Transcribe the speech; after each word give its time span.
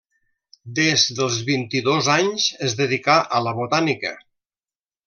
Des 0.79 1.03
dels 1.19 1.37
vint-i-dos 1.51 2.09
anys 2.17 2.49
es 2.69 2.77
dedicà 2.83 3.21
a 3.41 3.47
la 3.51 3.57
botànica. 3.61 4.17